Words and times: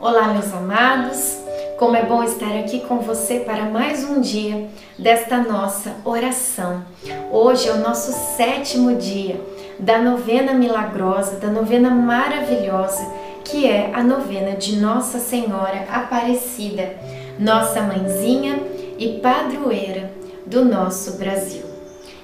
Olá, 0.00 0.28
meus 0.28 0.50
amados. 0.54 1.36
Como 1.78 1.94
é 1.94 2.02
bom 2.02 2.24
estar 2.24 2.58
aqui 2.58 2.80
com 2.80 3.00
você 3.00 3.40
para 3.40 3.66
mais 3.66 4.02
um 4.02 4.18
dia 4.18 4.66
desta 4.98 5.36
nossa 5.36 5.94
oração. 6.06 6.82
Hoje 7.30 7.68
é 7.68 7.72
o 7.72 7.80
nosso 7.80 8.10
sétimo 8.34 8.96
dia 8.96 9.38
da 9.78 10.00
novena 10.00 10.54
milagrosa, 10.54 11.36
da 11.36 11.48
novena 11.48 11.90
maravilhosa, 11.90 13.06
que 13.44 13.66
é 13.66 13.90
a 13.92 14.02
novena 14.02 14.52
de 14.52 14.76
Nossa 14.76 15.18
Senhora 15.18 15.84
Aparecida, 15.92 16.96
nossa 17.38 17.82
mãezinha 17.82 18.58
e 18.98 19.20
padroeira 19.22 20.10
do 20.46 20.64
nosso 20.64 21.18
Brasil. 21.18 21.64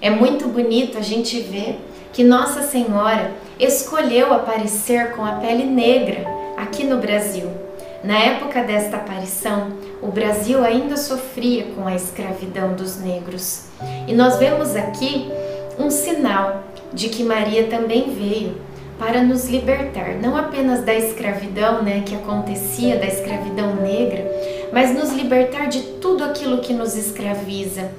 É 0.01 0.09
muito 0.09 0.48
bonito 0.48 0.97
a 0.97 1.03
gente 1.03 1.41
ver 1.41 1.79
que 2.11 2.25
Nossa 2.25 2.62
Senhora 2.62 3.33
escolheu 3.61 4.33
aparecer 4.33 5.15
com 5.15 5.23
a 5.23 5.33
pele 5.33 5.65
negra 5.65 6.25
aqui 6.56 6.83
no 6.83 6.97
Brasil. 6.97 7.66
Na 8.06 8.20
época 8.20 8.62
desta 8.62 8.98
aparição, 8.98 9.73
o 10.01 10.12
Brasil 10.12 10.62
ainda 10.62 10.97
sofria 10.97 11.64
com 11.74 11.88
a 11.88 11.97
escravidão 11.97 12.73
dos 12.74 13.01
negros. 13.01 13.64
E 14.06 14.14
nós 14.14 14.37
vemos 14.37 14.77
aqui 14.77 15.28
um 15.77 15.91
sinal 15.91 16.62
de 16.92 17.09
que 17.09 17.24
Maria 17.24 17.66
também 17.66 18.14
veio 18.14 18.61
para 18.97 19.24
nos 19.24 19.48
libertar, 19.48 20.14
não 20.23 20.37
apenas 20.37 20.84
da 20.84 20.95
escravidão, 20.95 21.83
né, 21.83 22.05
que 22.06 22.14
acontecia, 22.14 22.97
da 22.97 23.06
escravidão 23.06 23.74
negra, 23.74 24.25
mas 24.72 24.94
nos 24.94 25.12
libertar 25.12 25.66
de 25.66 25.83
tudo 26.00 26.22
aquilo 26.22 26.59
que 26.59 26.72
nos 26.72 26.97
escraviza, 26.97 27.91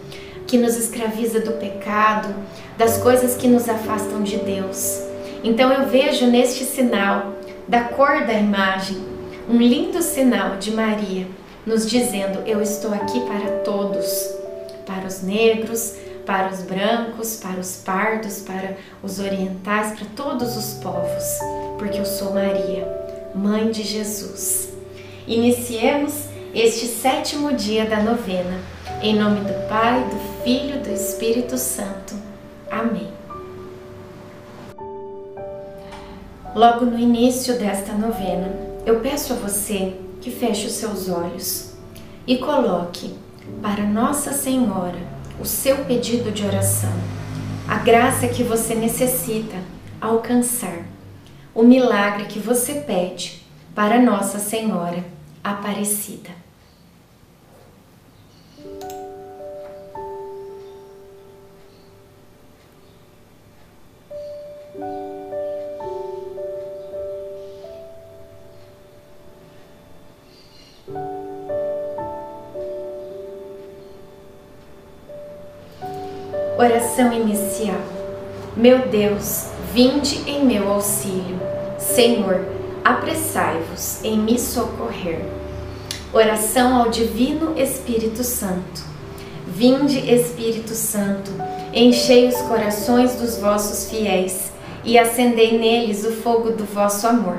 que 0.48 0.58
nos 0.58 0.78
escraviza 0.78 1.42
do 1.42 1.52
pecado, 1.60 2.34
das 2.78 2.98
coisas 2.98 3.36
que 3.36 3.50
nos 3.50 3.68
afastam 3.68 4.24
de 4.24 4.38
Deus. 4.38 5.02
Então 5.44 5.70
eu 5.70 5.86
vejo 5.88 6.28
neste 6.28 6.64
sinal 6.64 7.34
da 7.68 7.82
cor 7.82 8.26
da 8.26 8.34
imagem 8.34 9.17
um 9.48 9.58
lindo 9.58 10.02
sinal 10.02 10.58
de 10.58 10.72
Maria 10.72 11.28
nos 11.66 11.90
dizendo: 11.90 12.40
Eu 12.46 12.62
estou 12.62 12.94
aqui 12.94 13.20
para 13.22 13.60
todos, 13.64 14.34
para 14.86 15.08
os 15.08 15.22
negros, 15.24 15.96
para 16.26 16.50
os 16.50 16.62
brancos, 16.62 17.38
para 17.38 17.60
os 17.60 17.78
pardos, 17.78 18.40
para 18.40 18.76
os 19.02 19.20
orientais, 19.20 19.98
para 19.98 20.08
todos 20.16 20.58
os 20.58 20.74
povos, 20.84 21.40
porque 21.78 22.00
eu 22.00 22.06
sou 22.06 22.34
Maria, 22.34 22.88
mãe 23.34 23.72
de 23.72 23.84
Jesus. 23.84 24.70
Iniciemos 25.26 26.26
este 26.54 26.86
sétimo 26.86 27.54
dia 27.54 27.86
da 27.86 28.02
novena, 28.02 28.60
em 29.02 29.16
nome 29.16 29.42
do 29.42 29.68
Pai, 29.70 30.04
do 30.04 30.44
Filho 30.44 30.76
e 30.76 30.80
do 30.80 30.92
Espírito 30.92 31.58
Santo. 31.58 32.16
Amém. 32.70 33.08
Logo 36.56 36.86
no 36.86 36.98
início 36.98 37.58
desta 37.60 37.94
novena, 37.94 38.67
eu 38.88 39.02
peço 39.02 39.34
a 39.34 39.36
você 39.36 39.98
que 40.22 40.32
feche 40.32 40.66
os 40.66 40.72
seus 40.72 41.10
olhos 41.10 41.74
e 42.26 42.38
coloque 42.38 43.14
para 43.62 43.84
Nossa 43.84 44.32
Senhora 44.32 44.98
o 45.42 45.44
seu 45.44 45.84
pedido 45.84 46.32
de 46.32 46.46
oração, 46.46 46.94
a 47.68 47.80
graça 47.80 48.30
que 48.30 48.44
você 48.44 48.74
necessita 48.76 49.58
alcançar, 50.00 50.86
o 51.54 51.64
milagre 51.64 52.28
que 52.28 52.40
você 52.40 52.76
pede 52.76 53.46
para 53.76 54.00
Nossa 54.00 54.40
Senhora 54.40 55.04
Aparecida. 55.44 56.47
Oração 76.60 77.14
inicial. 77.14 77.80
Meu 78.56 78.88
Deus, 78.88 79.46
vinde 79.72 80.24
em 80.26 80.44
meu 80.44 80.68
auxílio. 80.72 81.40
Senhor, 81.78 82.44
apressai-vos 82.84 84.04
em 84.04 84.18
me 84.18 84.40
socorrer. 84.40 85.22
Oração 86.12 86.76
ao 86.76 86.90
Divino 86.90 87.54
Espírito 87.62 88.24
Santo. 88.24 88.82
Vinde, 89.46 90.00
Espírito 90.12 90.74
Santo, 90.74 91.30
enchei 91.72 92.28
os 92.28 92.42
corações 92.42 93.14
dos 93.18 93.38
vossos 93.38 93.92
fiéis 93.92 94.52
e 94.84 94.98
acendei 94.98 95.60
neles 95.60 96.04
o 96.06 96.12
fogo 96.12 96.50
do 96.50 96.66
vosso 96.66 97.06
amor. 97.06 97.38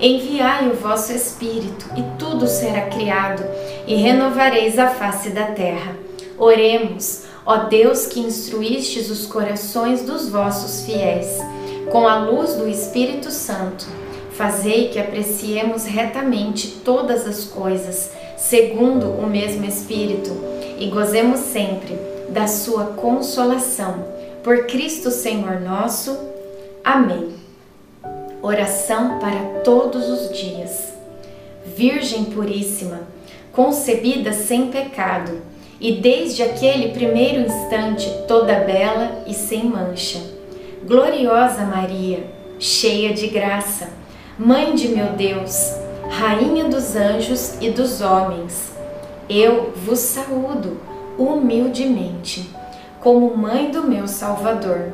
Enviai 0.00 0.68
o 0.68 0.74
vosso 0.74 1.12
Espírito, 1.12 1.86
e 1.96 2.02
tudo 2.18 2.48
será 2.48 2.86
criado, 2.86 3.44
e 3.86 3.94
renovareis 3.94 4.80
a 4.80 4.88
face 4.88 5.30
da 5.30 5.46
terra. 5.46 5.96
Oremos. 6.36 7.27
Ó 7.50 7.60
Deus 7.60 8.04
que 8.04 8.20
instruístes 8.20 9.08
os 9.08 9.24
corações 9.24 10.02
dos 10.02 10.28
vossos 10.28 10.84
fiéis, 10.84 11.38
com 11.90 12.06
a 12.06 12.18
luz 12.18 12.52
do 12.56 12.68
Espírito 12.68 13.30
Santo, 13.30 13.86
fazei 14.32 14.88
que 14.88 14.98
apreciemos 14.98 15.86
retamente 15.86 16.68
todas 16.84 17.26
as 17.26 17.44
coisas, 17.44 18.12
segundo 18.36 19.08
o 19.12 19.26
mesmo 19.26 19.64
Espírito, 19.64 20.30
e 20.78 20.88
gozemos 20.88 21.40
sempre 21.40 21.98
da 22.28 22.46
sua 22.46 22.84
consolação. 22.84 24.04
Por 24.44 24.66
Cristo 24.66 25.10
Senhor 25.10 25.58
nosso. 25.58 26.18
Amém. 26.84 27.32
Oração 28.42 29.18
para 29.20 29.60
todos 29.64 30.06
os 30.06 30.38
dias. 30.38 30.92
Virgem 31.64 32.26
Puríssima, 32.26 33.00
concebida 33.52 34.34
sem 34.34 34.70
pecado, 34.70 35.40
e 35.80 35.92
desde 35.92 36.42
aquele 36.42 36.88
primeiro 36.88 37.40
instante 37.40 38.10
toda 38.26 38.60
bela 38.60 39.24
e 39.26 39.34
sem 39.34 39.64
mancha. 39.64 40.20
Gloriosa 40.84 41.62
Maria, 41.62 42.24
cheia 42.58 43.12
de 43.12 43.28
graça, 43.28 43.88
Mãe 44.38 44.74
de 44.74 44.88
meu 44.88 45.14
Deus, 45.14 45.72
Rainha 46.10 46.64
dos 46.64 46.94
anjos 46.94 47.54
e 47.60 47.70
dos 47.70 48.00
homens, 48.00 48.72
eu 49.28 49.72
vos 49.74 49.98
saúdo 49.98 50.80
humildemente, 51.18 52.48
como 53.00 53.36
Mãe 53.36 53.70
do 53.70 53.82
meu 53.82 54.06
Salvador, 54.06 54.92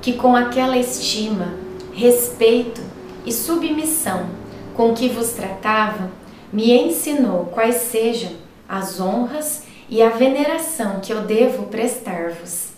que 0.00 0.14
com 0.14 0.34
aquela 0.34 0.78
estima, 0.78 1.54
respeito 1.92 2.80
e 3.26 3.32
submissão 3.32 4.26
com 4.74 4.94
que 4.94 5.08
vos 5.08 5.32
tratava, 5.32 6.10
me 6.52 6.72
ensinou 6.72 7.46
quais 7.46 7.74
sejam 7.76 8.30
as 8.68 9.00
honras 9.00 9.64
e 9.66 9.67
a 10.02 10.10
veneração 10.10 11.00
que 11.00 11.10
eu 11.12 11.22
devo 11.22 11.64
prestar-vos. 11.64 12.68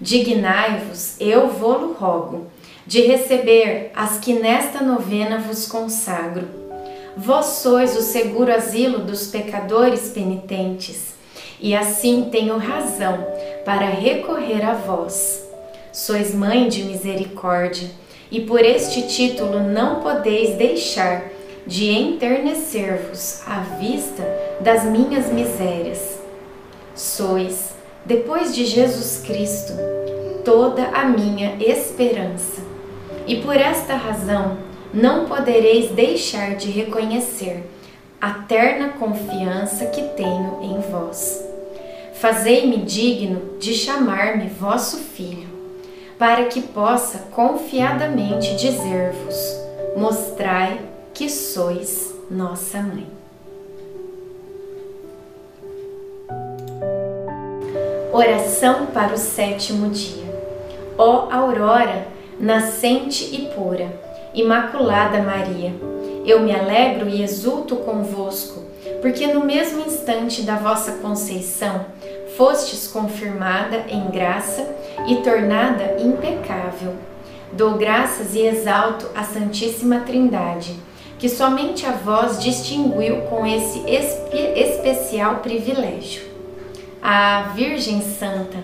Dignai-vos, 0.00 1.16
eu 1.20 1.48
vou-lo 1.48 1.94
rogo, 1.94 2.46
de 2.86 3.00
receber 3.00 3.90
as 3.94 4.18
que 4.18 4.34
nesta 4.34 4.80
novena 4.80 5.38
vos 5.38 5.66
consagro. 5.66 6.46
Vós 7.16 7.46
sois 7.46 7.96
o 7.96 8.02
seguro 8.02 8.52
asilo 8.52 9.00
dos 9.00 9.28
pecadores 9.28 10.10
penitentes, 10.10 11.14
e 11.60 11.74
assim 11.74 12.28
tenho 12.30 12.56
razão 12.56 13.26
para 13.64 13.86
recorrer 13.86 14.64
a 14.64 14.74
vós. 14.74 15.42
Sois 15.92 16.34
mãe 16.34 16.68
de 16.68 16.84
misericórdia, 16.84 17.90
e 18.30 18.40
por 18.40 18.60
este 18.60 19.08
título 19.08 19.60
não 19.60 20.00
podeis 20.00 20.56
deixar 20.56 21.24
de 21.66 21.90
enternecer-vos 21.90 23.42
à 23.46 23.60
vista 23.78 24.22
das 24.60 24.84
minhas 24.84 25.32
misérias 25.32 26.13
sois, 26.94 27.74
depois 28.04 28.54
de 28.54 28.64
Jesus 28.64 29.22
Cristo, 29.26 29.72
toda 30.44 30.84
a 30.88 31.04
minha 31.04 31.56
esperança. 31.60 32.62
E 33.26 33.36
por 33.36 33.56
esta 33.56 33.94
razão 33.94 34.58
não 34.92 35.26
podereis 35.26 35.90
deixar 35.90 36.54
de 36.54 36.70
reconhecer 36.70 37.64
a 38.20 38.30
terna 38.30 38.90
confiança 38.90 39.86
que 39.86 40.02
tenho 40.16 40.60
em 40.62 40.80
vós. 40.90 41.44
Fazei-me 42.14 42.78
digno 42.78 43.58
de 43.58 43.74
chamar-me 43.74 44.48
vosso 44.48 44.98
filho, 44.98 45.48
para 46.18 46.44
que 46.44 46.62
possa 46.62 47.18
confiadamente 47.32 48.54
dizer-vos: 48.56 49.36
mostrai 49.96 50.80
que 51.12 51.28
sois 51.28 52.14
nossa 52.30 52.80
mãe. 52.80 53.23
Oração 58.14 58.86
para 58.94 59.12
o 59.12 59.18
sétimo 59.18 59.90
dia. 59.90 60.22
Ó 60.96 61.26
aurora, 61.32 62.06
nascente 62.38 63.24
e 63.34 63.52
pura, 63.56 63.88
Imaculada 64.32 65.20
Maria, 65.20 65.74
eu 66.24 66.38
me 66.38 66.54
alegro 66.54 67.08
e 67.08 67.24
exulto 67.24 67.74
convosco, 67.74 68.62
porque 69.02 69.26
no 69.26 69.44
mesmo 69.44 69.84
instante 69.84 70.42
da 70.42 70.54
vossa 70.54 70.92
conceição 70.92 71.86
fostes 72.36 72.86
confirmada 72.86 73.84
em 73.88 74.08
graça 74.08 74.64
e 75.08 75.16
tornada 75.16 75.96
impecável. 75.98 76.94
Dou 77.52 77.72
graças 77.72 78.32
e 78.36 78.46
exalto 78.46 79.10
a 79.16 79.24
Santíssima 79.24 79.98
Trindade 80.06 80.78
que 81.18 81.28
somente 81.28 81.84
a 81.84 81.90
vós 81.90 82.40
distinguiu 82.40 83.22
com 83.22 83.44
esse 83.44 83.80
espe 83.90 84.36
especial 84.36 85.36
privilégio. 85.36 86.33
A 87.06 87.50
Virgem 87.54 88.00
Santa, 88.00 88.56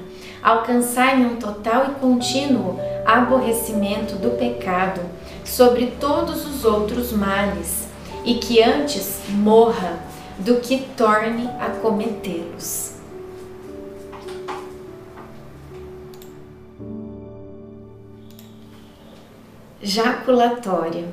alcançai 0.42 1.14
um 1.20 1.36
total 1.36 1.90
e 1.90 2.00
contínuo 2.00 2.80
aborrecimento 3.04 4.16
do 4.16 4.30
pecado 4.30 5.02
sobre 5.44 5.88
todos 6.00 6.46
os 6.46 6.64
outros 6.64 7.12
males, 7.12 7.86
e 8.24 8.36
que 8.36 8.62
antes 8.62 9.20
morra 9.28 9.98
do 10.38 10.56
que 10.56 10.78
torne 10.96 11.50
a 11.60 11.68
cometê-los. 11.82 12.94
Jaculatória 19.82 21.08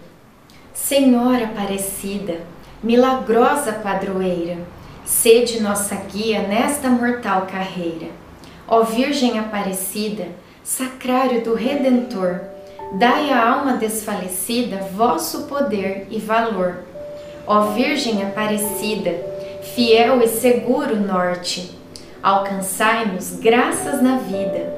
Senhora 0.73 1.43
Aparecida, 1.43 2.39
milagrosa 2.81 3.73
padroeira, 3.73 4.59
sede 5.07 5.61
nossa 5.61 5.95
guia 5.95 6.41
nesta 6.41 6.89
mortal 6.89 7.47
carreira. 7.49 8.07
Ó 8.67 8.83
Virgem 8.83 9.39
Aparecida, 9.39 10.27
sacrário 10.61 11.41
do 11.41 11.55
Redentor, 11.55 12.41
dai 12.99 13.31
à 13.31 13.49
alma 13.49 13.77
desfalecida 13.77 14.89
vosso 14.93 15.43
poder 15.43 16.07
e 16.11 16.19
valor. 16.19 16.79
Ó 17.47 17.71
Virgem 17.71 18.21
Aparecida, 18.21 19.15
fiel 19.73 20.21
e 20.21 20.27
seguro 20.27 20.97
norte, 20.97 21.71
alcançai-nos 22.21 23.39
graças 23.39 24.01
na 24.01 24.17
vida, 24.17 24.73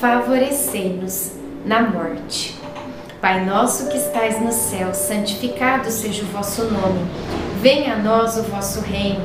favorecei-nos 0.00 1.32
na 1.66 1.82
morte. 1.82 2.56
Pai 3.20 3.44
nosso 3.44 3.88
que 3.88 3.98
estais 3.98 4.40
no 4.40 4.52
céu, 4.52 4.94
santificado 4.94 5.90
seja 5.90 6.22
o 6.22 6.26
vosso 6.26 6.64
nome. 6.64 7.00
Venha 7.60 7.94
a 7.94 7.96
nós 7.96 8.36
o 8.36 8.42
vosso 8.44 8.80
reino. 8.80 9.24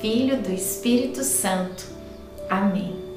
Filho, 0.00 0.40
do 0.40 0.52
Espírito 0.52 1.24
Santo. 1.24 1.84
Amém. 2.48 3.07